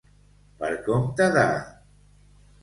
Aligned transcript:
Per 0.63 0.69
compte 0.87 1.27
de. 1.37 1.45